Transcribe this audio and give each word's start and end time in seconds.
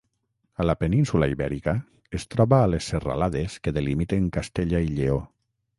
A 0.63 0.65
la 0.67 0.75
península 0.83 1.27
Ibèrica 1.33 1.75
es 2.21 2.27
troba 2.35 2.61
a 2.63 2.73
les 2.75 2.89
serralades 2.95 3.61
que 3.67 3.77
delimiten 3.79 4.31
Castella 4.39 4.85
i 4.89 4.95
Lleó. 4.99 5.23